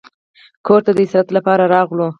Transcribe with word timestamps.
کور 0.65 0.79
ته 0.85 0.91
د 0.95 0.99
استراحت 1.05 1.29
لپاره 1.37 1.63
راغلو. 1.75 2.07